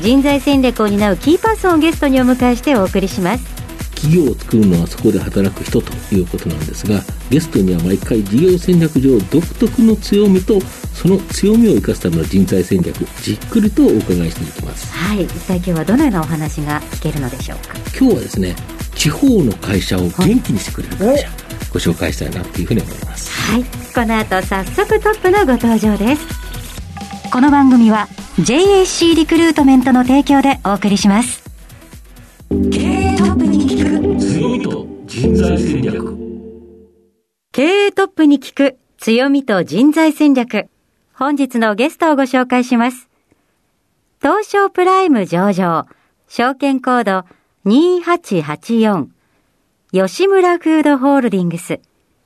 [0.00, 3.54] 人材戦略を担うキーパーソンをゲストにお迎えしてお送りします。
[3.94, 10.60] 企業を作るのはそこで働く人ということなんですがゲストには毎回事業戦略上独特の強みと
[10.92, 14.92] その強みを生かすための人材戦略じっくりとお伺いしていきます。
[14.92, 15.24] はい。
[15.24, 17.78] 一体今日はどのようなお話が聞けるのでしょうか？
[17.98, 18.54] 今日はですね
[18.94, 21.28] 地方の会社を元気にしてくれる会社、
[21.72, 23.30] ご紹介したいなというふうに思います。
[23.30, 23.64] はい。
[23.94, 26.43] この後早速トップのご登場です
[27.34, 28.06] この番組は
[28.38, 31.42] JAC リクルートメントの提供でお送りします。
[32.48, 36.16] 経営トップに聞く強みと人材戦略。
[37.50, 40.68] 経営トップに聞く強みと人材戦略。
[41.12, 43.08] 本日のゲストをご紹介します。
[44.22, 45.88] 東証プライム上場。
[46.28, 47.24] 証券コード
[47.66, 49.08] 2884
[49.90, 51.80] 吉村フードホールディングス。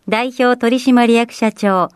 [0.06, 1.88] 代表取締役社長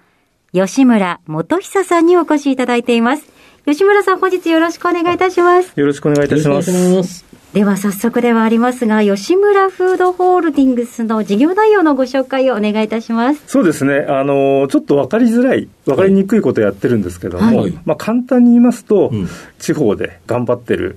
[0.53, 3.25] 吉村元久さんにお越しいただいています。
[3.65, 5.73] 吉村さん、本日よろしくお願いいたします。
[5.81, 7.32] よろしくお願いいたします。
[7.53, 13.43] では早速ではありますが、吉村フードホールディングスの事業内容のご紹介をお願いいたします。
[13.47, 14.07] そうですね。
[14.09, 17.79] あの、ちょっと分かりづらい、分かりにくいことをやってるんですけども、はい。
[17.85, 19.29] まあ簡単に言いますと、うん。
[19.59, 20.97] 地方で頑張ってる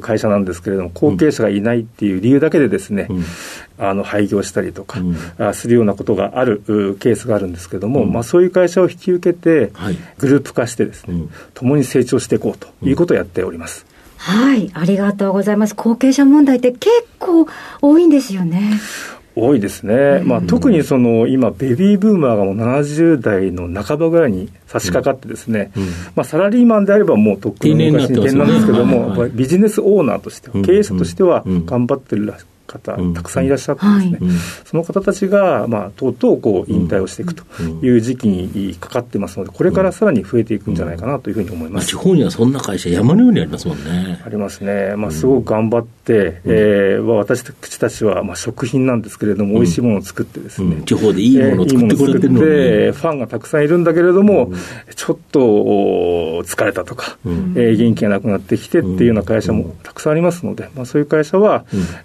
[0.00, 3.24] 会社なんですけれども、後継者がいないっていう理由だけでですね、うん。
[3.78, 5.16] あの廃業したりとか、うん。
[5.44, 8.12] あするようなことがあるうケースがあるんですけども、うん。
[8.12, 9.98] まあそういう会社を引き受けて、はい。
[10.18, 11.30] グループ化してですね、うん。
[11.54, 13.86] 共に成長していこうということをやっております。
[14.16, 15.74] はい、ありがとうございます。
[15.74, 17.46] 後継者問題って結構
[17.80, 18.80] 多いんですよね。
[19.38, 25.84] 多いですね、まあ、特にその今、ベビーブーマーがもう70代の半ばぐらいに差し掛かってですね、うん。
[26.14, 32.36] まあ、サラリーマンであればもうとっくの昔に定なんですけども、はいはいやっぱりビジネスオーナーとして経営者としてはうん頑張ってる方、う
[33.02, 33.14] ん。
[33.14, 34.30] たくさんいらっしゃってですね、はいうん。
[34.64, 37.44] その方たちが、まあ、とうとうこう引退をしていくと
[37.82, 41.88] いう時期にかかってますので、これからさらに増えていくんじゃないかなというふうに思いまあ、ます。
[41.88, 44.20] 地方にはそんな会社山のようにありますもんね。
[44.24, 47.42] ありますね、まあ、すごく頑張って、えーまあ私
[47.78, 50.84] たちはまあ食品なんですけれども、美味しいものを作ってですね、うん。
[50.84, 54.52] 地方でいいものを作ってくれてるのに、えファンがたくさんいるんだけれども、
[54.94, 57.54] ちょっとお疲れたとか、うん。
[57.56, 61.64] えー元気がなくなってきてっていうような会社もたくさんありますので、まあ、そういう会社は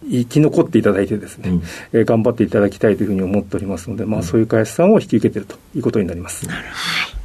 [0.09, 1.63] 生き残っていただいてですね、うん
[1.93, 6.45] えー頑張っていただきたいというふうに思っておりますので、まあ、そういう会社さんを引き受けているということになります。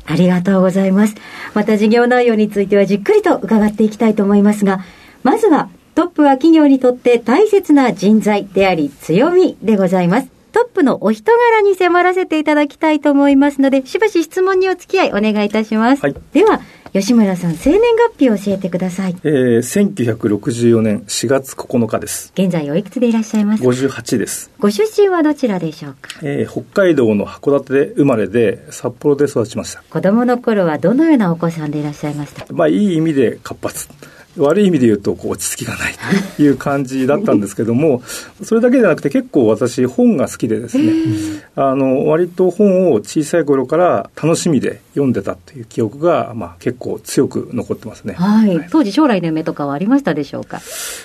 [0.06, 1.16] ありがとうございます。
[1.54, 4.84] また事業内容についてはじっくりと伺っていきたいと思いますが、
[5.24, 10.35] まずはトップは企業にとって大切な人材であり強みでございます。
[10.66, 16.02] トップのお人柄に迫らせていただきたいと思いますので、しばし質問にお付き合いお願いいたします。
[16.02, 16.60] はいでは、
[16.92, 19.16] 吉村さん、生年月日を教えてください。
[19.22, 22.32] えー、1964年4月9日です。
[22.34, 24.50] 現在おいくつでいらっしゃいますか？58です。
[24.58, 26.10] ご出身はどちらでしょうか？
[26.22, 29.82] えー北海道の函館で生まれで、札幌で育ちました。
[29.88, 32.46] 子供の頃はどのようなお子さんでいらっしゃいました？
[32.52, 33.88] まあ、いい意味で活発。
[34.36, 35.94] 悪い意味で言うと、こう、落ち着きがない
[36.36, 38.02] という感じだったんですけども、
[38.42, 40.92] それだけじゃなくて結構私、本が好きでですね、
[41.54, 48.14] あの、割と本を小さい頃から楽しみで読んでたという記憶が、まあ、結構強く残ってますね。
[48.14, 48.66] はい。
[48.70, 50.60] 当時将来の夢とかはありましたでしょうか？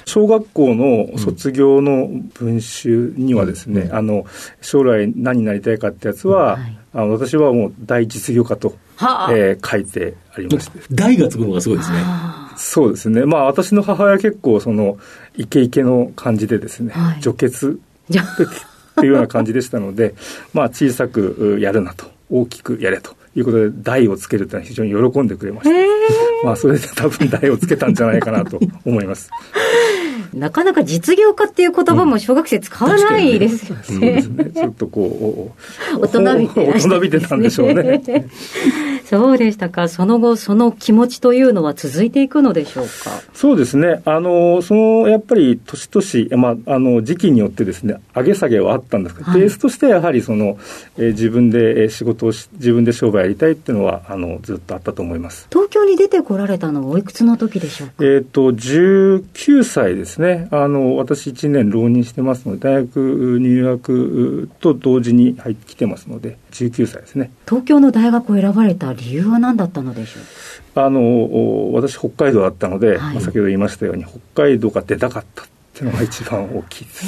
[0.06, 4.25] 小学校の卒業の文集にはですね、あの、
[4.62, 6.78] 将来何になりたいかってやつは、はい。
[6.94, 9.34] あの私はもう大実業家と、はあ。
[9.34, 10.80] えー書いてありまして。
[10.91, 11.97] 大がつくのがすごいですね。
[12.02, 13.25] あそうですね。
[13.25, 14.97] まあ私の母親は結構その
[15.38, 17.79] イケイケの感じでですね、はい除血
[18.12, 20.16] っていうような感じでしたので、
[20.53, 26.45] まあ小さくうやるなと、大きくやれということで台をつけるというのは非常に喜んでくれました。
[26.45, 29.29] まあそれで多分台をつけたんじゃないかなと思います。
[30.34, 34.11] なかなか実業家っていう言葉も小学生使わないですよそうね。
[34.14, 34.52] ですね。
[34.53, 35.52] ちょっとこ
[35.94, 38.02] う、お大人びてらっしゃる大人びてたんでしょうね。
[39.05, 39.90] そうでしたか。
[39.90, 42.91] その後、その気持ちというのは続いていくのでしょうか？
[43.34, 44.02] そうですね。
[44.05, 50.58] あの、その、やっぱり、年々、まあ、あの、時期によってですね、上げ下げはあったんですけど、はいベースとしてはやはり、その、
[50.97, 55.47] えー自分でえー仕事をし、自分で商売やりたいっていうのは、あの、ずっとあったと思います。
[55.52, 57.94] 東京に出てこられたのはおいくつの時でしょうか？
[58.05, 60.21] えっ、と、19歳ですね。
[60.52, 67.32] あの、私1年浪人してますので、大学入学と同時に入ってきてますので、19歳ですね。
[67.47, 70.20] 東京の大学を選ばれた理由は何だったのでしょ
[70.76, 70.79] う？
[70.79, 77.06] あの、お私北海道だったので、はいまあ先ほど言いましたように、北海道が出たかったっていうのが一番大きいです。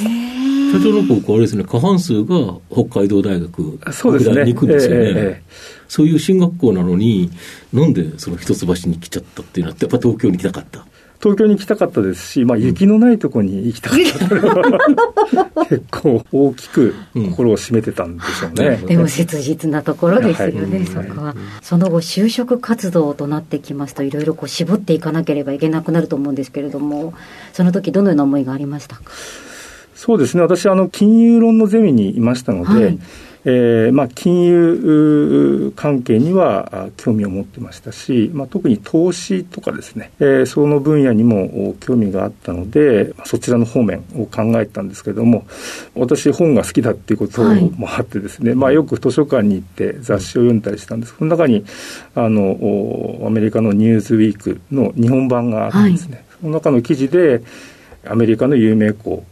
[0.72, 4.44] 社長の僕あれですね、過半数が北海道大学、そうですね。
[4.44, 5.00] に行くんですよね。
[5.00, 5.52] えーえー、
[5.88, 7.30] そういう進学校なのに、
[7.72, 10.84] なんでその一橋に来ちゃったっていうのは、やっぱ東京に来たかった？
[11.22, 15.64] 東京に来たかったですし、まあ、雪のないところに行きたかった。
[15.64, 18.76] 結構大きく心を占めてたんでしょうね。
[18.86, 21.34] でも切実なところですよね、はい、そこは。
[21.62, 27.14] その後、就職活動となってきますと、いろいろこう絞っていかなければいけなくなると思うんですけれども、
[27.52, 29.02] その時どのような思いがありましたか？
[29.94, 32.98] そうですね、私、あの金融論のゼミにいましたので、はい
[33.46, 45.46] えーまあ、金融関係には興味を持ってましたし、まあ、特に投資とかですね、えー、その分野にも興味があったので、そちらの方面を考えたんですけれども、
[45.94, 51.14] 私、本が好きだっていうこともあってですね、はい、まあ、よく図書館に行って雑誌を読んだりしたんです。
[51.18, 51.64] その中に
[52.14, 56.16] あのアメリカのニューズウィークの日本版があるんですね。
[56.16, 57.42] はい、その中の記事で
[58.06, 59.24] アメリカの有名校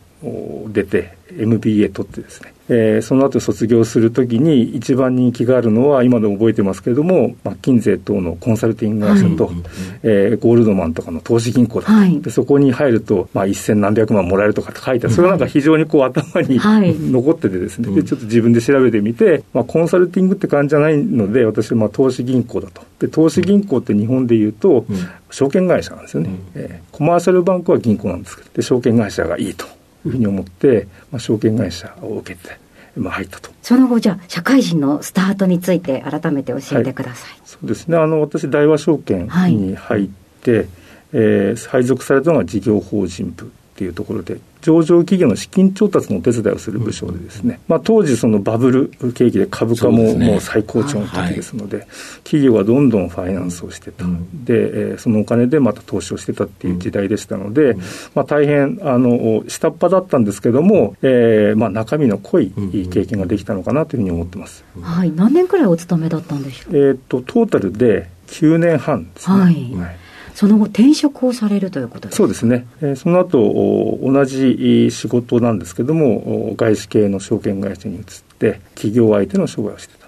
[0.68, 9.56] 出て MBA 取ってですね、えー、その後卒業するときに一番人気があるのは今でも覚えてますけれどもマッキンゼー等のコンサルティング会社と、はい、
[10.02, 15.14] えー、ゴールドマンとかの投資銀行だと、はい、でそこに入ると、まあ、一千何百万もらえるとかって書いてある。
[15.14, 17.94] それはなんか非常にこう頭に、はい、残っててですね。
[17.94, 22.82] でちょっと自分で調べてみて、まあ、コンサルティングって感じじゃないので私はまあ投資銀行だと。
[23.00, 24.96] で投資銀行って日本でいうと、うん、
[25.30, 29.66] 証券会社なんですよね、うん、えー、コマーシャルバンクは銀行なんですけどで証券会社がいいと。
[30.04, 32.58] いうふうに思って、まあ、証券会社を受けて、
[32.96, 33.50] まあ、入ったと。
[33.62, 37.30] その後、じゃあ、社会人のスタートについて改めて教えてください。
[37.30, 37.96] はい、そうですね。
[37.96, 40.08] あの、私、大和証券に入っ
[40.42, 40.68] て、はい、
[41.14, 51.86] えー、配属されたのが事業法人部っていうところで、上場企業の資金調達のお手伝いをする部署でですね、まあ、当時そのバブル景気で株価ももう最高潮の時ですので、はい、
[52.22, 57.80] 企業がどんどんファイナンスをしてた、うん、で、えー、そのお金でまた投資をしてたっていう時代でしたので、うん、
[58.14, 62.52] まあ、大変あの下っ端だったんですけども、えーまあ、中身の濃い
[62.92, 69.40] 経験ができたのかなというふうに思ってます、はい、何年くらいお勤めだったんでしょう、えーと、とトータルで9年半ですね。
[69.40, 70.01] はい、はい
[70.34, 78.04] その後転職をされるということですそうですね、えー、その後同じ仕事なんですけども外資系の証券会社に移っ
[78.38, 80.01] て企業相手の商売をして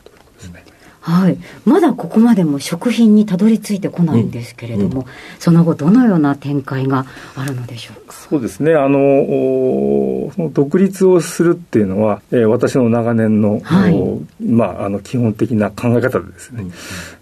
[1.07, 4.99] はい、まだここまでも食品にたどり着いてこないんですけれども、うん。
[5.01, 5.05] うん、
[5.39, 7.05] その後どのような展開が
[7.37, 8.15] あるのでしょうか？
[8.15, 8.75] そうですね。
[8.75, 13.95] あのその独立をするっていうのは、えー、私の長年の,はい、
[14.43, 16.69] まあ、あの基本的な考え方でですね、うん。
[16.69, 16.73] うん、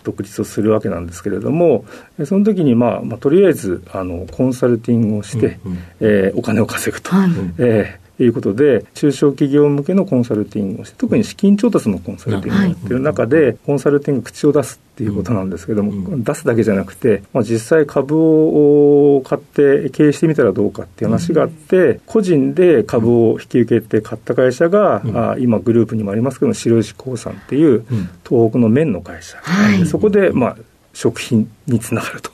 [0.04, 1.84] 独立をするわけなんですけれども
[2.24, 7.10] その時に、まあまあ、とりあえずあのコンサルティングをして、うんうん、えー、お金を稼ぐと。
[7.10, 7.30] はい。
[7.58, 27.84] えーということで、中小企業向けのコンサルティングをして、特に資金調達のコンサルティングをやってる中で、コンサルティング口を出すっていうことなんですけども、うん、出すだけじゃなくて、まあ、実際株を買って経営してみたらどうかっていう話があって、うん、個人で株を引き受けて買った会社が、うん、あ今グループにもありますけど、白石興産っていう
[28.28, 30.56] 東北の麺の会社、はい、そこで、まあ、
[30.92, 32.30] 食品につながると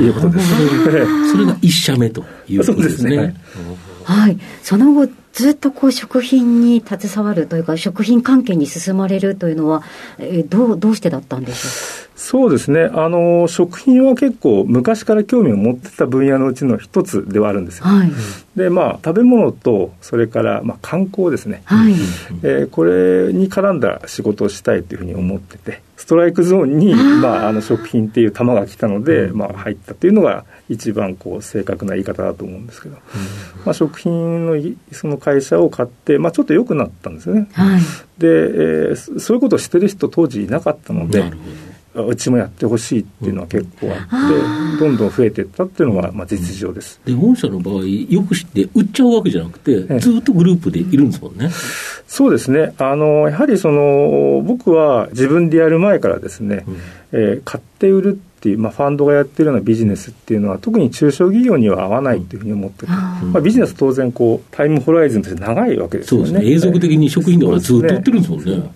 [0.00, 0.48] いうことです。
[1.32, 3.16] それが一社目ということですね。
[3.18, 3.34] はい
[4.06, 9.82] はい、その後ずっとこう食品に携わるというか食品関係に進まれるというのは、
[10.18, 12.18] えー、どうどうしてだったんでしょう？
[12.18, 12.88] そうですね。
[12.94, 18.10] あの食品は結構昔から興味を持ってた分野のうちの一つではあるんですよ、はい、
[18.56, 21.92] でまあ食べ物とそれから、まあ、観光ですね、はい。
[22.42, 32.96] えー、これに絡んだ仕事をしたいというふうに思っててストライクゾーンにまあ、あの食品っていう球が来たので、まあ、入ったっていうのが一番こう正確な言い方だと思うんですけど、
[33.64, 34.54] まあ、食品の
[34.92, 37.80] その会社を買って、まあ、ちょっと良くなったんですよね、はい、
[38.18, 41.32] で、えー、そういうことをしてる人当時いなかったので
[42.04, 47.00] うちもやってほしいっていうのは結構あって、どんどん増えていったっていうのがまあ実情です。
[47.04, 51.50] で、本社の場合、よく知って売っちゃうわけじゃなくて、ずっとグループでいるんですもんね。
[52.06, 52.74] そうですね。
[52.78, 56.76] あの、やはりその、僕は自分でやる前からですね、うん、
[57.12, 66.26] えー、買って売るっていう、まあ、ファンドがやってるようなビジネスっていうのは、特に中小企業には合わないというふうに思ってて、うん、まあ、ビジネス当然こう、タイムホライズンとして長いわけですよね。
[66.26, 66.52] そうですね。
[66.52, 68.70] 永続的に食品ではずっと売ってるんですもんね。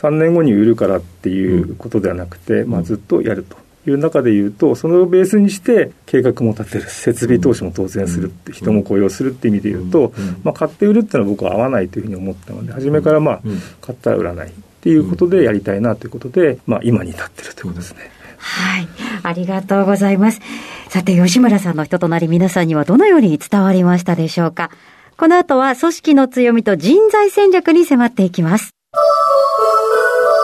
[0.00, 13.40] 3年後に売るからっていうことではなくて、まあ、ずっとやるという中でいうと、そのベースにして計画も立てる、設備投資も当然するって、人も雇用するって意味でいうと、まあ、買って売るっていうのは僕は合わないというふうに思ったので、初めからまあ、
[13.82, 18.10] 買ったら売らないっていうことでやりたいなということで、まあ、今に至ってるということですね。
[18.38, 18.88] はい。
[19.22, 20.40] ありがとうございます。
[20.88, 24.70] さて、吉村さんの人となり皆さんにはどのように伝わりましたでしょうか。
[25.18, 28.79] この後は組織の強みと人材戦略に迫っていきます。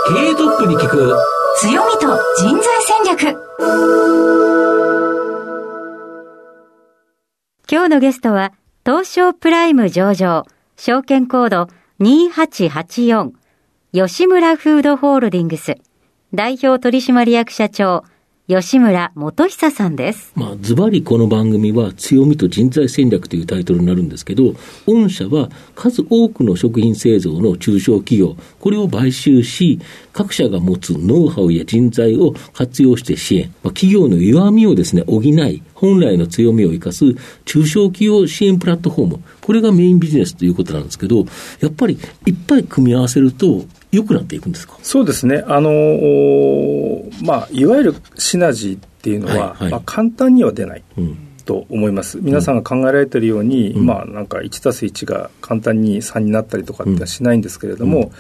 [0.08, 1.16] 経営トップに聞く。
[1.58, 2.06] 強みと
[2.38, 3.36] 人材戦略。
[7.68, 8.52] 今日のゲストは
[8.84, 10.44] 東証プライム上場、
[10.76, 13.32] 証券コード2884、
[13.92, 15.78] 吉村フードホールディングス、
[16.32, 18.04] 代表取締役社長、
[18.48, 20.30] 吉村元久さんです。
[20.36, 24.54] まあ、ズバリこの番組は強みと人材戦略というタイトルになるんですけど、
[24.86, 29.80] 御社は数多くの食品製造の中小企業、これを買収し、
[30.12, 41.26] 各社が持つノウハウや人材を活用して支援、まあ、企業の弱みをですね、補い、本来の強みを生かす中小企業支援プラットフォーム、これがメインビジネスということなんですけど、
[41.58, 43.64] やっぱりいっぱい組み合わせると、
[43.96, 44.78] 良くなっていくんですか？
[44.82, 45.42] そうですね。
[45.46, 45.70] あの
[47.22, 50.84] まあ、いわゆるシナジーっていうのは、はいはい、まあ、簡単には出ない。
[50.98, 52.18] うんと思います。
[52.20, 58.04] 皆さんが考えられているように、うん、まあなんか1たす1が簡単に3になったりとかってはしないんですけれども、うん。
[58.04, 58.10] うん、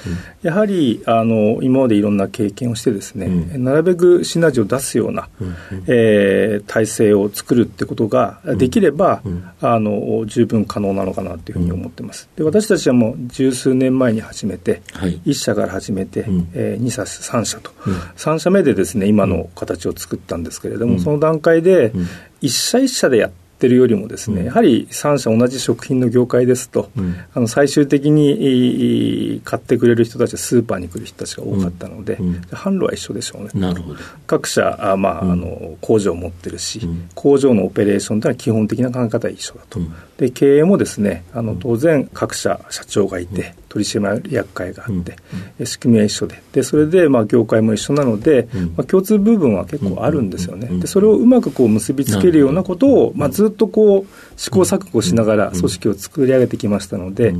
[0.42, 3.26] やはりあの今までいろんな経験をしてですね、
[3.58, 5.56] なるべくシナジーを出すような、うん、
[5.88, 9.22] えー、体制を作るってことができれば、
[9.60, 12.28] あの十分可能なのかなというふうに思ってます。
[12.36, 21.92] で私たちはもう十数年前に始めて、はい、1社から始めて、うん、えー、2社3社と、うん、3社目でですね今の形を作ったんですけれども、その段階で、
[22.40, 33.50] 一社一社でやってるよりもですね、やはり3社同じ食品の業界ですと、うん、あの最終的に買ってくれる人たちはスーパーに来る人たちが多かったので、うん、販路は一緒でしょうね。
[33.54, 34.00] なるほど。
[34.26, 39.80] 各社あ、まあ、あの工場を持ってるし、工場のオペレーションというのは基本的な考え方は一緒だと。
[40.18, 45.16] で経営もですねあの当然各社社長がいて、取締役会があって、
[45.58, 46.42] うん、仕組みは一緒で。
[46.52, 57.32] でそれでまあ業界も一緒なので、うん、まあ、共通部分は結構あるんですよね、でそれをうまくこう結びつけるようなことを、まあ、ずっとこう試行錯誤しながら組織を作り上げてきましたので、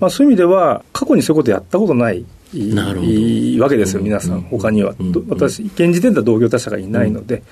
[0.00, 2.24] まあ、そういう意味では過去にそういうことやったことない
[2.74, 3.62] なるほど。
[3.62, 4.94] わけですよ、皆さん、他には、
[5.28, 7.42] 私、現時点では同業他社がいないので、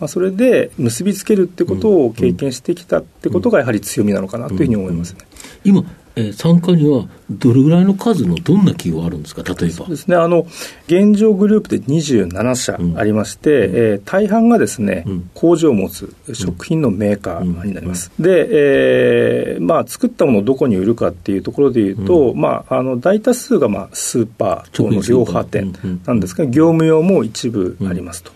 [0.00, 5.18] まあ、それで結びつけるってことを経験してきたってことが、やはり強みなのかなというふうに思いますね。
[5.64, 5.84] 今
[6.16, 9.74] えー、参加にはどれぐらいの数のどんな企業あるんですか、例えば。
[9.74, 10.46] そうですね、あの
[10.86, 18.12] 現状グループで27社ありまして、うん、えー、大半がですね、うん、工場を持つ食品のメーカーになります。
[18.18, 28.32] うん、で、えーまあ、作ったものをどこに売るかっていうところでいうと、まあ、あの大多数が、まあ、スーパー等の量販店なんですが、業務用も一部ありますと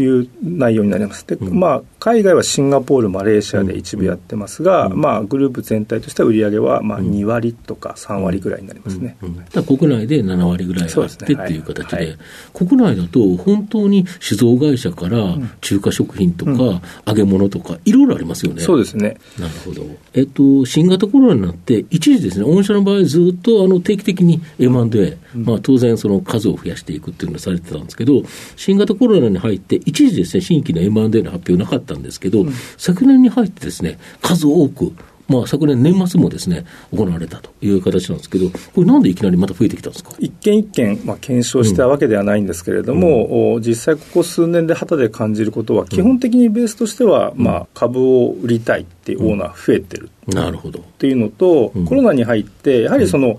[0.00, 1.26] いう内容になります。
[1.26, 9.16] でまあ、海外はシンガポール、マレーシアで一部やってますが、まあ、グループ全体としては売り上げは、まあ、2割とか3割ぐらいになりますね。
[9.22, 9.44] うん。
[9.54, 12.06] うん、国内で7割ぐらいあってっていう形で、はい。
[12.06, 12.18] はい、
[12.54, 18.62] 国内だと本当に酒造会社から中華食品とか揚げ物とかいろいろありますよね。
[18.62, 19.16] そうですね。
[19.38, 19.82] なるほど。
[20.14, 28.22] えっと、新型コロナになって、一時ですね、御社の場合ずっとあの定期的に M&A、うん、まあ当然その数を増やしていくっていうのをされてたんですけど、
[28.56, 32.46] 新型コロナに入って一時ですね、新規の M&A の発表なかったんですけど、
[32.76, 34.92] 昨年に入ってですね、数多く
[35.28, 40.12] まあ、昨年、年末もですね行われたという形なんですけど、これ、なんでいきなりまた増えてきたんですか？
[40.18, 50.80] 一件一件、まあ、検証したわけではないんですけれども、うん、実際、ここ数年で旗で感じることは、基本的にベースとしては、うん、まあ、株を売りたいっていうオーナー増えてる、うん、なるほど。
[50.80, 53.38] っていうのと、コロナに入って、やはりその、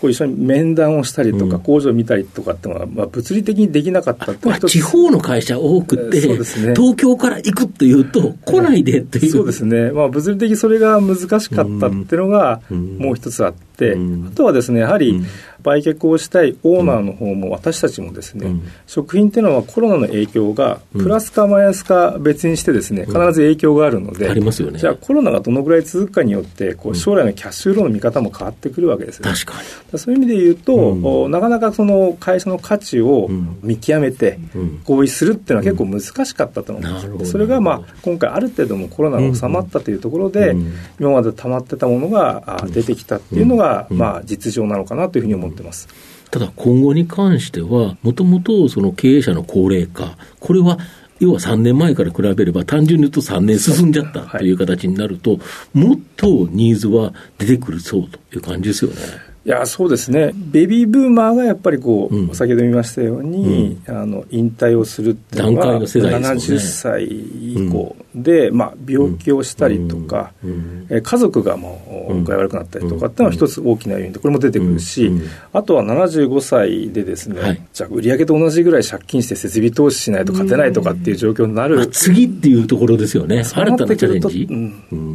[0.00, 15.20] こう一緒に面談をしたりとか、工場を見たりとかっていうのは、まあ、物理的にできなかったっていう地方の会社多くて、そうですね、東京から行くっていうと、来ないでっていう、そうですね、まあ、物理的にそれが難しかったっていうのが、もう一つあって、あとはですね、やはり、
[15.68, 24.78] 売却をしたいオーナーの方も私たちもですね、うん、食品っていうのはコロナの影響がプラスかマイナスか別にしてですね、必ず影響があるので、ありますよね。
[24.78, 29.30] じゃあコロナがどのぐらい続くかによってこう将来のキャッシュフローの見方も変わってくるわけですね。
[29.30, 29.54] 確か
[29.92, 29.98] に。
[29.98, 33.28] そういう意味で言うと、なかなかその会社の価値を
[33.62, 34.38] 見極めて
[34.84, 40.56] 合意するっていうのは結構難しかったと思うんです、うん、それがまあ今回ある程度もコロナが収まったというところで、
[40.98, 45.88] 今まで溜まってたものが出てきたっていうのが、まあ実情なのかなというふうに思ってます。
[46.30, 50.78] ただ今後に関しては、もともとその経営者の高齢化、これは
[51.20, 55.38] 要は3年前から比べれば、単純に言うと3年進んじゃったという形になると、
[55.72, 59.27] もっとニーズは出てくるそうという感じですよね。
[59.48, 75.12] いやそうですね、ベビーブーマーがやっぱりこう、うん、先ほど見ましたように、うん、あの引退をすするっていうのは、70歳以降で、うん、まあ、病気をしたりとか、うん、え家族がもう具合悪くなったりとかっていうのは一つ大きな要因で、これも出てくるし、
[75.52, 84.46] あとは75歳でですね、はい、じゃあ、売上と同じぐらい借金して設備投資しないと勝てないとかっていう状況になる、まあ、次っていうところですよね、新たなチャレンジ、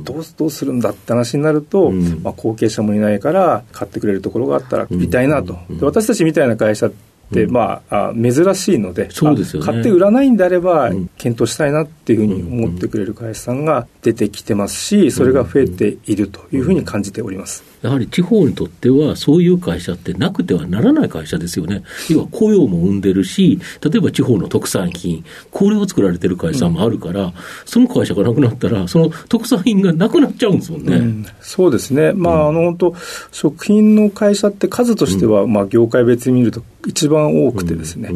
[0.05, 6.89] どうどうするんだって話になると、まあ、後継者もいないから、買ってくれるところがあったら見たいなと、で私たちみたいな会社、
[7.49, 9.71] まあ、あ珍しいので、そうですよね。
[9.71, 17.72] 買って売らないんであれば、検討したいなっていうふうに思ってくれる会社さんが出てきてますし、それが増えているというふうに感じております。
[17.83, 21.83] やはり地方にとっては、そういう会社ってなくてはならない会社ですよね。
[22.09, 27.33] 要は雇用も生んでるし、例えば地方の特産品、これを作られてる会社もあるから、うん、
[27.65, 30.95] その会社がなくなったら、その特産品がなくなっちゃうんですもんね。
[30.95, 32.13] うん、そうですね。
[32.13, 32.95] まあ、あの、本当
[33.33, 38.11] 食品の会社って数としては、まあ、業界別に見ると一番多くてですね、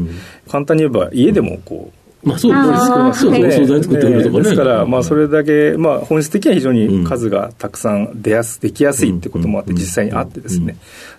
[0.50, 3.52] 簡単に言えば家でもこう、まあ、そうですね。
[3.52, 4.44] そう、惣菜作ってるとかね。
[4.44, 10.78] ですから、まあ、それだけ、まあ、本質的には非常に数がたくさん出やす、できやすいってこともあって、実際にあってですね。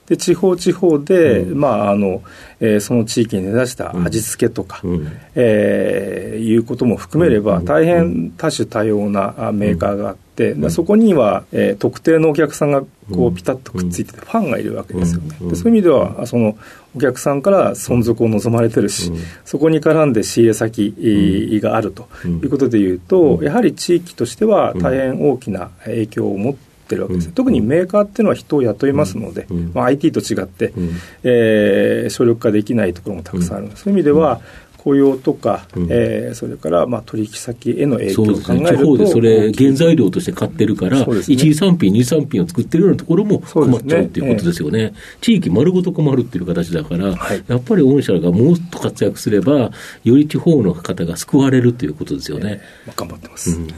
[0.09, 2.23] で、地方地方で、まあ、あの、
[2.61, 15.37] えー、その地域に根ざした味付けとか、うん、えー、いうことも含めれば、大変多種多様なメーカーがあって、うん、そこには、えー、特定のお客さんがこうピタッとくっついてて、ファンがいるわけですよね。
[15.41, 16.57] でそういう意味では、その
[16.97, 19.12] お客さんから存続を望まれてるし、
[19.45, 30.90] そこに絡んで仕入れ先があるということでいうと、やはり地域としては大変大きな影響を持ってってるわけです、うん、特にメーカーっていうのは人を雇いますので、うん、まあ、IT と違って、うん、
[31.23, 34.40] えー、省力化できないところもたくさんある、そういう意味では、
[34.88, 44.97] 雇用とか、うん、えー、それからまあ取引先への影響を考えると、ね、地方でそれ、原材料として買ってるから、1次産品、2産品を作ってるようなところも困っちゃうっていうことですよね、ねえ。
[44.97, 49.71] ー、地域丸ごと困るっていう形だから、はい、やっぱり御社がもっと活躍すれば、
[50.04, 52.62] より地方の方が救われるということですよね。
[52.87, 53.68] えー、頑張ってます、うん。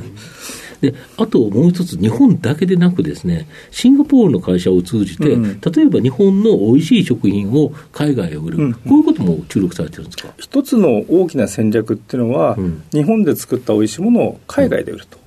[0.80, 10.32] で、あともう一つ、日本だけでなくですね、シンガポールの会社を通じて、うん、例えば日本の美味しい食品を海外へ売る、うん、こういうことも注力されてるんですか？
[10.38, 15.18] 一つの大きな戦略っていうのは、うん、日本で作った美味しいものを海外で売ると。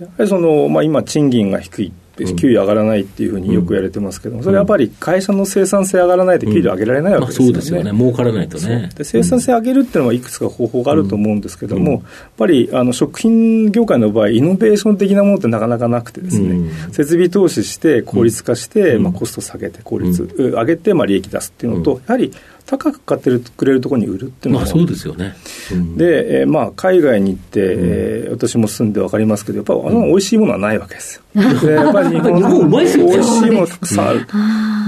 [0.00, 1.92] やはりその、まあ、今、賃金が低い
[2.26, 7.52] 給与上がらないっていうふうによく言われてますけども、それやっぱり会社の生産性上がらないと給料上げられないわけですよね。
[7.52, 8.90] まあ、そうですよね、儲からないとね。
[8.94, 12.00] で生産性上げるっていうのはいくつか方法があると思うんですけども、やっ
[12.36, 22.32] ぱりあの食品業界の場合、イノベーション的なものってなかなかなくてですね、設備投資して効率化して、まあ、コスト下げて効率上げて、まあ、利益出すっていうのと、やはり
[22.66, 25.34] 高く買ってくれるところに売るっていうのが、まあ、そうですよね、
[25.72, 31.22] うん、で、えー、まあ、海外に行って、うん、えー、私も住んで分かりますけどやっぱあの美味しいものはないわけですよ、
[31.60, 34.26] でやっぱり日本の美味しいものたくさんある。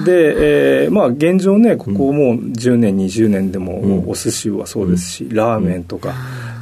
[0.05, 6.15] で、えーまあ、現状ねここもう10年20年でもお寿司はそうですし、ラーメンとか、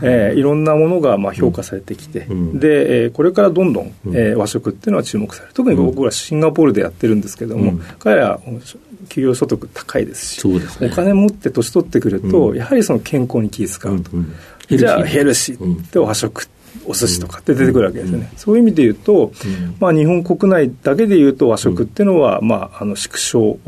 [0.03, 5.55] えー、いろんなものがまあ評価されてきて、で、えー、これからどんどん、えー、和食っていうのは注目される。
[5.55, 8.41] 特に僕らシンガポールでやってるんですけども、彼ら
[9.09, 14.35] 給与所得高いですし、ね、お金持って年取ってくると、うん、やはりその健康に気遣うと、うん
[14.71, 15.93] うん、じゃあヘルシー。
[15.93, 16.49] で和食
[16.87, 19.33] お寿司とかって出てくるわけですよね、そういう意味で言うと、
[19.81, 23.59] まあ、日本国内だけで言うと和食っていうのは、まあ、あの縮小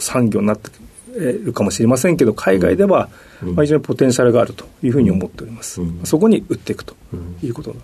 [0.00, 0.70] 産業になって
[1.16, 3.08] るかもしれませんけど海外では、
[3.42, 6.94] まあ、非常にポテンシャルがあるというふうに思っております、そこに売っていくと
[7.42, 7.74] いうこと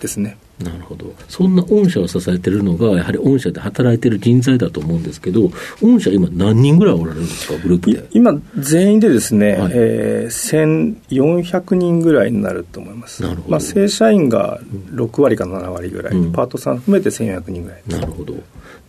[0.00, 0.36] ですね。
[0.62, 1.14] なるほど。
[1.28, 5.50] そんな御社を支えてるのが、やはり御社で働いてる人材だと思うんですけど、
[5.82, 8.08] 御社今何人ぐらいおられるんですか、グループで？
[8.12, 13.22] 今、全員でですね、はい、えー、1400人ぐらいになると思います。
[13.22, 13.50] なるほど。
[13.50, 14.58] まあ、正社員が
[14.92, 17.82] 6割か7割ぐらい、うん、パートさん含めて1400人ぐらい。
[17.88, 18.34] なるほど。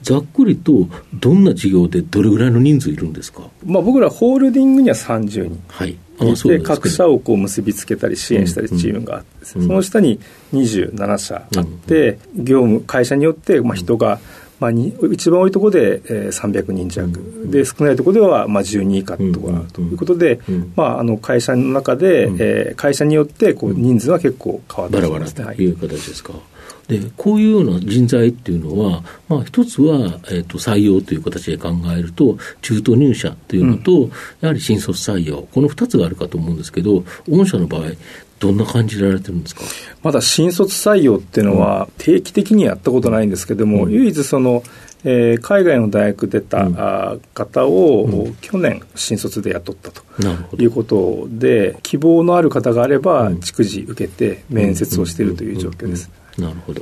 [0.01, 5.63] ざっくりと、どんな事業でどれぐらいの人数いるんですか、まあ、僕らホールディングには30人。
[5.67, 5.97] はい。
[6.45, 10.19] で各社をこう結びつけたり支援したりチームがあって、その下に
[10.51, 14.19] 27社あって、業務会社によってまあ人が、
[14.59, 20.39] まあ、一番多いところで、えー、300人弱、で少ないところではまあ10人以下とかということで、
[20.75, 25.43] まあ、あの会社の中で、うえ会社によってこう人数は結構変わってきますね。
[25.43, 26.33] バラバラという形ですか。
[26.87, 37.91] でこういうような人材っていうのは、まあ、一つは、えーと、採用という形で考えると、中途入社というのと、うん、やはり新卒採用、この2つがあるかと思うんですけど、御社の場合、
[38.39, 39.63] どんな感じられてるんですか？
[40.03, 44.63] まだ新卒採用っていうのは、定期的にやったことないんですけども、うん、唯一その、
[45.03, 50.03] えー、海外の大学出た、うん、方を、うん、去年、新卒で雇ったと
[50.61, 56.09] いうことで、希望のある方があれば、逐次受けて面接をしているという状況です。
[56.37, 56.81] なるほど。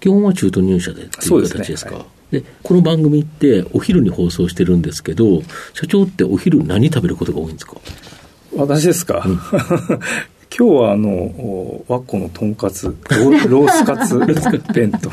[0.00, 1.90] 基本は中途入社でっていう形ですか？
[1.90, 5.42] で、ねはい、この番組ってお昼に放送してるんですけど、
[5.72, 7.76] 社長ってお昼何食べることが多いんですか？
[8.56, 9.32] 私ですか、うん、
[10.56, 14.18] 今日はあの、わっこのとんかつ、ロースカツ
[14.72, 15.08] 弁当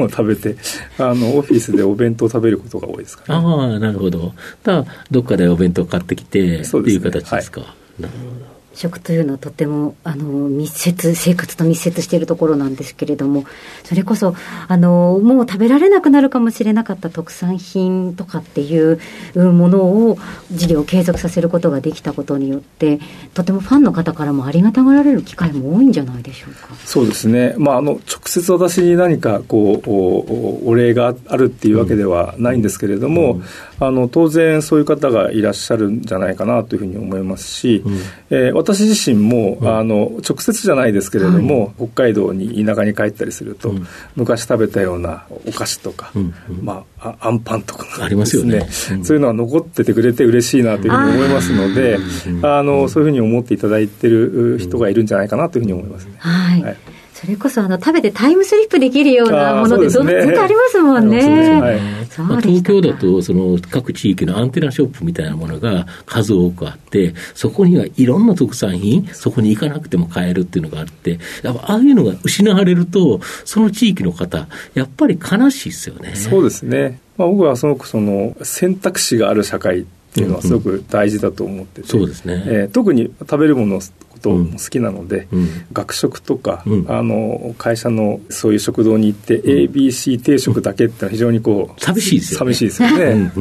[0.00, 0.56] を食べて、
[0.96, 3.46] あの、オフィスでお弁当を食べることが多いですかね。
[3.46, 4.32] ああ、なるほど。
[4.62, 7.60] だどっかでお弁当買ってきて、っていう形ですか？
[7.60, 7.66] は
[7.98, 8.53] い、なるほど。
[8.74, 13.44] 食というのはとてもあの密接生活と密接しているところなんですけれども
[13.84, 14.34] それこそ
[14.68, 19.00] あのもう食べられなくなるかもしれなかった特産品とかっていう
[19.34, 20.18] ものを
[20.50, 23.00] 事業を継続させることができたことによって
[23.34, 26.74] とてもファンの方からもありがたがられる機会も多いんじゃないでしょうか。
[26.84, 33.44] そうですね、まあ、あの直接私に何かこうお礼があるっていうわけではないんですけれども、うん、
[33.80, 37.94] あの当然そういう方がいらっしゃるんじゃないかなというふうに思いますし、うん、
[38.30, 46.34] えー私自身も、うん、あの直接じゃないですけれども、はい、北海道に田舎に帰ったりすると、うん、昔食べたようなお菓子とか、うん。
[46.48, 48.66] うん、まあ、あんパンとか、ね、ありますよね、
[49.02, 51.98] そういうのは残っててくれて嬉しいなというふうに思いますので
[52.42, 56.14] あのそういうふうに思っていただいてる人がいるんじゃないかなというふうに思いますね。
[56.18, 56.76] はい、はい
[57.24, 61.60] それこそあの食べてタイムスリップできるようなものでど、ね、ずっとありますもんね。
[61.60, 61.80] はい
[62.22, 76.14] まあ、東京だとその各地域のアンテナショップみたいなものが数多くあって、そこにはいろんな特産品、そこに行かなくても買えるっていうのがあって、やっぱああいうのが失われると、その地域の方、やっぱり悲しいですよね。
[76.14, 77.00] そうですね。
[77.16, 79.84] まあ、僕はすごくその選択肢がある社会っ
[80.14, 83.80] ていうのはすごく大事だと思ってて、そうですね、えー、特に食べるもの
[84.24, 92.54] ことも好きなので、うん、学食とか、うん、あの会社のそういう食堂に行って、ABC 定食だけって非常にこう寂しいですよね。
[92.54, 93.32] 寂しいですよね。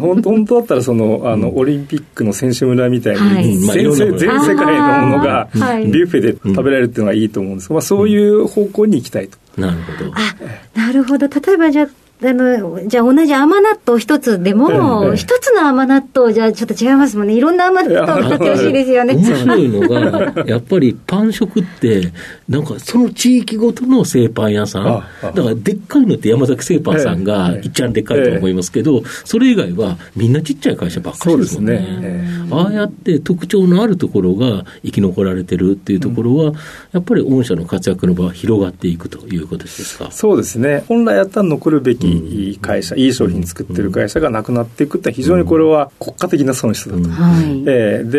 [0.00, 7.68] 本当本当だったらそのあのオリンピックの選手村みたいに全,、全世界のものがビュッフェで食べられるっていうのがいいと思うんです。
[7.68, 9.38] が、まあ、そういう方向に行きたいと。
[9.56, 10.12] なるほど。
[10.14, 10.36] あ、
[10.74, 11.28] なるほど。
[11.28, 11.88] 例えばじゃあ、
[12.22, 17.34] あの、じゃあ同じ甘納豆一つでも、一、つの甘納豆じゃちょっと違いますもんね。
[17.34, 19.14] いろんな甘納豆を使ってほしいですよね。
[19.14, 22.12] 面白いのが、やっぱりパン食って、
[22.50, 31.78] なんかその地域ごとの製パン屋さん、だからでっかいのって山崎製パンさんがいっちゃんでっかいと思いますけど、それ以外はみんなちっちゃい会社ばっかりですもんね。
[31.78, 32.24] ね。
[32.50, 36.52] ああやって特徴のあるところが生き残られてるっていうところは、
[36.90, 40.10] やっぱり御社の活躍の場は広がっていくということですか？
[40.10, 40.84] そうですね。
[40.88, 48.18] 本来やったら残るべきいい会社、いい商品作ってる会社がなくなっていくって非常にこれは国家的な損失だと、うん、えー、で、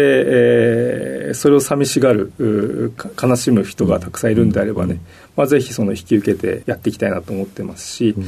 [1.27, 2.31] えー、それを寂しがる
[3.21, 4.99] 悲しむ人がたくさんいるんであればね、
[5.35, 8.25] まあ、ぜひその引き受けてやっていきたいなと思ってますし、うん、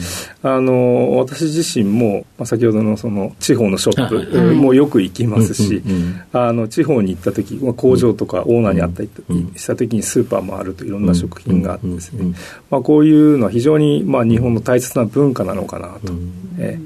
[0.50, 5.84] あの私自身も、まあ、先ほどのその地方のショップもよく行きますし、
[6.32, 9.10] あの地方に行った時、まあ、工場とかオーナーに会ったり
[9.56, 12.36] した時にスーパーもあるといろんな食品があってですね、
[12.70, 16.14] まあ、こういうのは非常にまあ日本の大切な文化なのかなと。
[16.60, 16.80] え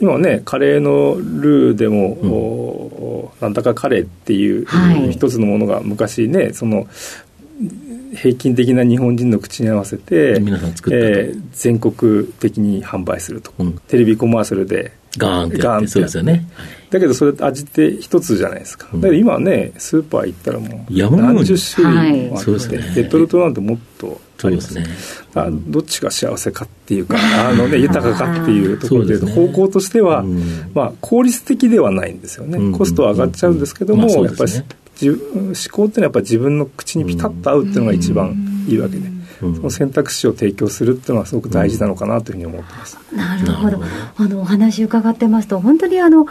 [0.00, 4.66] 今ねカレーのルーでも、うん、なんだかカレーっていう、
[5.10, 6.86] 一つのものが昔ねその
[8.16, 14.92] 平均的な日本人の口に合わせて、皆さん作ったえー、全国的に販売すると、うん、テレビコマーシャルで。
[15.18, 15.86] ガーンってガーンって。
[15.88, 16.46] そうですよね、
[16.90, 22.68] だけどそれ味って一つじゃないですか、うん、だけど今ねスーパー行ったらもう何十種類もあって、はい。
[22.68, 24.84] ね、レトルトなんてもっとありますね。
[25.34, 27.16] あどっちが幸せかっていうか
[27.48, 34.52] あの、ね、豊かかっていうところでね、方向としては、うん、まあ、効率的ではないんですよね、コストは上がっちゃうんですけども、やっぱり
[35.04, 35.16] 思
[35.70, 38.34] 考っていうのはやっぱ自分の口にピタッと合うっていうのが一番
[38.68, 39.16] いいわけで。
[39.38, 42.98] その選択肢を提供するっていうのはすごく大事なのかなというふうに思ってます。
[43.12, 43.82] なるほど。
[44.16, 46.26] あのお話伺ってますと本当にあの、うん、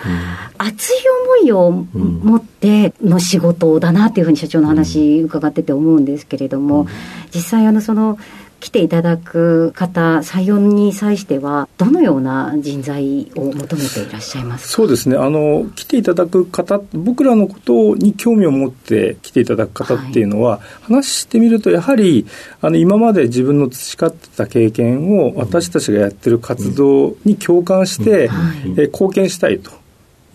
[0.58, 0.96] 熱い
[1.42, 6.88] 思いを持っての仕事だなっていうふうに社長の話伺ってて思うんですけれども、
[7.34, 8.18] 実際あのその
[8.60, 15.18] 来ていただく方、採用に際しては、どのような人材を求めていらっしゃいますそうですね。
[15.18, 22.26] あの、来ていただく方、僕らのことに興味を持って来ていただく方っていうのは、はい、話してみると、やはり
[22.62, 28.30] あの今まで自分の培ってた経験を、私たちがやってる活動に共感して、
[28.66, 28.80] うん。
[28.80, 29.85] え貢献したいと。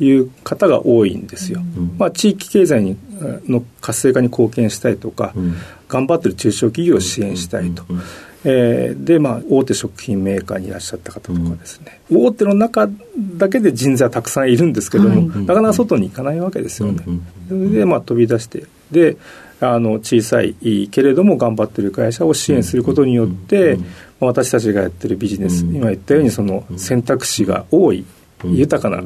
[0.00, 1.60] いう方が多いんですよ。
[1.76, 2.96] うん、まあ、地域経済に
[3.46, 5.54] の活性化に貢献したいとか、うん、
[5.88, 7.84] 頑張ってる中小企業を支援したいと。
[7.88, 8.00] うん、
[8.44, 12.88] えー、で、まあ、大手食品メーカーにいらっしゃった方とかですね、うん、大手の中
[13.36, 17.04] だけで人材はたくさんいるんですけども、はい、なかなか外に行かないわけですよね。
[17.48, 19.18] それで、まあ、飛び出して、で、
[19.60, 20.54] あの小さい
[20.90, 23.78] けれども頑張ってる会社を支援することによって、
[24.18, 28.06] 私たちがやってるビジネス、今言ったようにその選択肢が多い
[28.44, 29.02] 豊かな、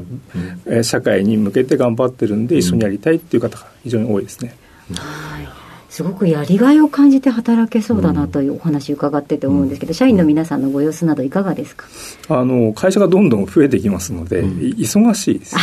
[0.66, 4.54] え社会に向けて頑張ってるんで一緒にやりたいっていう方が非常に多いですね。
[4.94, 5.48] はい。
[5.90, 11.86] すごくやりがいを感じて働けそうだなというお話伺ってて思うんですけど、社員の皆さんのご様子などいかがですか？
[12.30, 15.54] あの会社がどんどん増えてきますので、うん、忙しいです。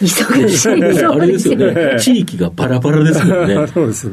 [0.00, 0.80] 忙しい。
[0.80, 1.96] ですあれですよね。
[2.00, 3.66] 地域がバラバラですもんね。
[3.74, 4.12] そうです、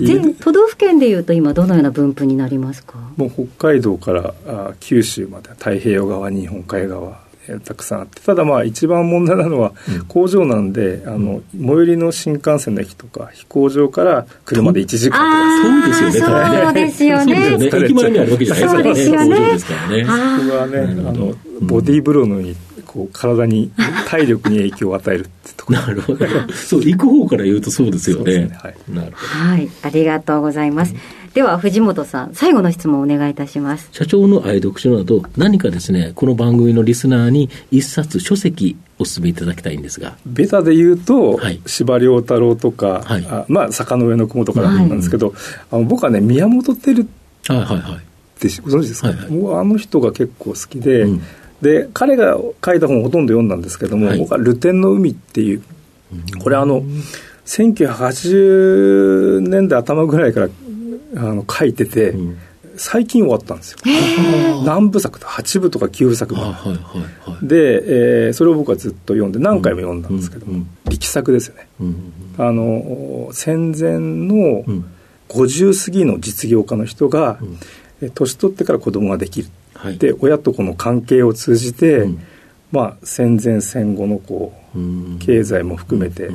[0.00, 2.98] 全都道府県でいうと今どのような分布になりますか？
[3.16, 7.20] もう北海道からあ九州まで太平洋側日本海側
[7.64, 8.20] たくさんあって。
[8.22, 9.72] ただまあ一番問題なのは
[10.08, 15.94] 工場なんで、あの最寄りの新幹線の駅とか飛行場から車で1時間とか。
[15.94, 17.84] そうですよねそうですよね。
[17.84, 19.36] 駅前にあるわけじゃないですからね。
[19.36, 20.04] そうですよね。
[20.04, 23.72] 僕はねあのボディーブローのようにこう体に
[24.06, 26.26] 体力に影響を与えるってとこなるほど。
[26.52, 29.26] そう行く方から言うとそうですよね、ね、はい、なるほど。
[29.26, 29.70] はい。
[29.82, 33.88] ありがとうございます、うんでは藤本さん最後の質問をお願いいたします。
[33.92, 40.16] 社長の愛読書など何かですねこの番組のリスナーに一冊書籍お勧めいただきたいんですが。
[40.26, 45.36] ベタで言うと、はい、司馬遼太郎とか、はい、あまあ坂の上の雲とかなんですけど、はい、
[45.70, 47.06] あの僕はね宮本照
[47.46, 47.94] はいはいはい。
[47.94, 47.98] っ
[48.40, 51.22] てご存知ですか、はいはい、もうあの人が結構好きで、うん、
[51.60, 55.62] で彼が書いた本ほとんど読んだんですけども、はい、僕は「ルテンの海」っていう
[56.42, 56.82] これあの
[57.44, 60.48] 1980年代頭ぐらいから
[61.16, 62.38] あの書いてて、うん、
[62.76, 63.78] 最近終わったんですよ。
[64.64, 66.46] 何部作と8部とか9部作まで。
[66.46, 71.68] はいはいはい、で、えー、それを僕はずっと読んで何回も読んだんですけども、うん、力作ですよね。
[71.80, 74.64] うん、あの戦前の
[75.28, 77.38] 50過ぎの実業家の人が、
[78.00, 79.48] うん、年取ってから子供ができる。
[79.74, 82.06] はい、で親とこの関係を通じて、
[82.70, 86.30] まあ、戦前戦後のこう経済も含めて、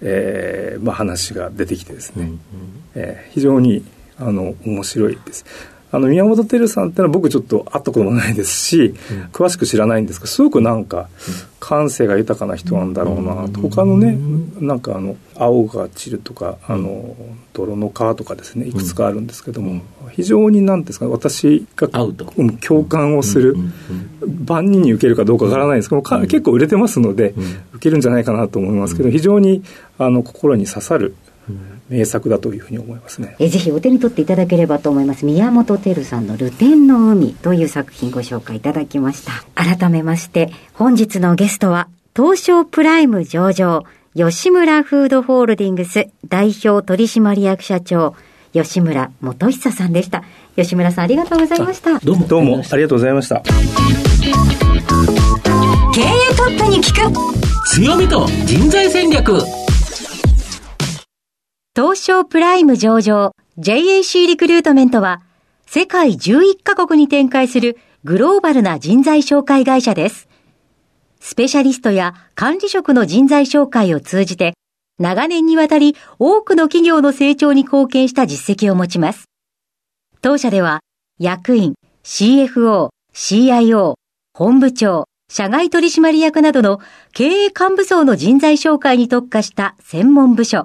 [0.00, 2.32] えーまあ、話が出てきてですね、
[2.94, 3.82] えー、非常に
[4.26, 5.44] あの面白いです。
[5.94, 11.10] あの宮本照さんってのは僕ちょっと会ったこともないですし、うん、詳しく知らないんですがすごくなんか
[11.60, 14.16] 感性が豊かな人なんだろうなと、他のね
[14.58, 17.14] なんかあの「青が散る」とか「あの
[17.52, 19.82] 泥の川」とかですねいくつかあるんですけども、
[20.12, 23.54] 非常に何ですか私が共感をする
[24.46, 27.34] 万人に受けるかどうかわからないんですけど結構売れてますので
[27.74, 29.62] 受けるんじゃないかなと思いますけど非常に
[29.98, 31.14] あの心に刺さる
[31.92, 33.36] 名作だというふうに思いますね。
[33.38, 35.26] えぜひお手に取っていただければと思います。
[35.26, 39.32] 宮本照さんのルテンの海という作品ご紹介いただきました。
[39.54, 48.14] 改めまして、本日のゲストは、東証プライム上場、吉村フードホールディングス代表取締役社長、
[48.54, 50.24] 吉村元久さんでした。
[50.56, 51.98] 吉村さんありがとうございました。
[51.98, 53.42] どうも、どうもありがとうございました。
[55.94, 56.04] 経営
[56.36, 57.12] トップに聞く
[57.68, 59.38] 強みと人材戦略
[61.74, 65.22] 東証プライム上場 JAC リクルートメントは
[65.64, 70.28] 世界11カ国に展開するグローバルな人材紹介会社です。
[71.18, 74.52] スペシャリストや管理職の人材紹介を通じて
[74.98, 79.24] 長年にわたり多くの企業の成長に貢献した実績を持ちます。
[80.20, 80.80] 当社では
[81.18, 81.72] 役員、
[82.04, 83.94] CFO、CIO、
[84.34, 86.80] 本部長、社外取締役などの
[87.14, 90.64] 経営幹部層の人材紹介に特化した専門部署、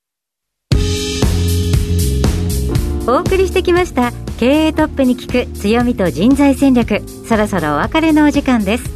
[3.07, 4.11] お送りしてきました。
[4.39, 7.01] 経営トップに聞く強みと人材戦略。
[7.27, 8.91] そろそろお別れのお時間です。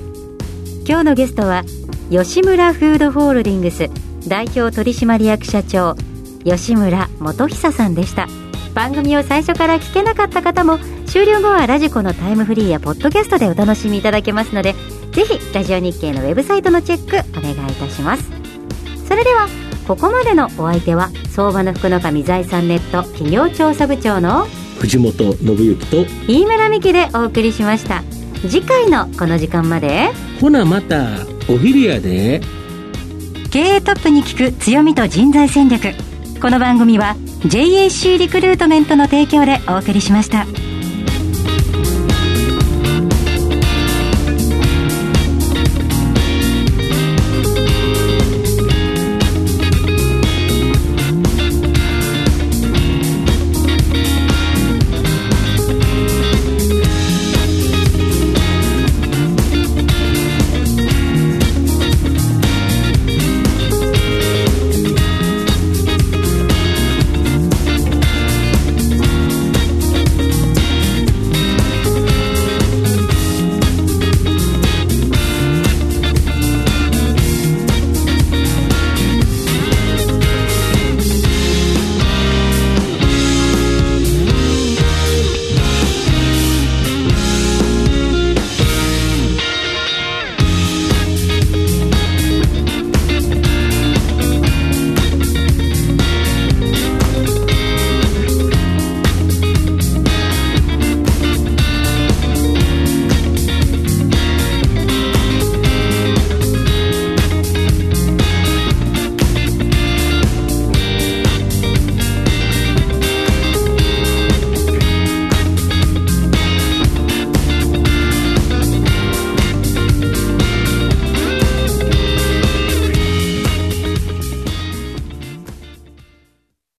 [0.87, 1.63] 今日のゲストは
[2.11, 3.89] 吉村フードホールディングス
[4.27, 5.95] 代表取締役社長
[6.43, 8.27] 吉村元久さんでした。
[8.75, 14.73] 番組を最初から聞けなかった方も終了後はラジコのタイムフリーやポッドキャストでお楽しみいただけますので
[15.13, 18.29] ぜひラジオ日経のウェブサイトのチェックお願いいたします。
[19.07, 19.47] それでは
[19.87, 24.45] ここまでのお相手は相場の福の神財産ネット企業調査部長の
[24.79, 28.03] 藤本信之と飯村美希でお送りしました。
[28.47, 32.39] 次回のこの時間までほなまたお昼やで。
[33.51, 35.93] 経営トップに聞く強みと人材戦略。
[36.41, 40.45] この番組は JAC リクルートメントの提供でお送りしました。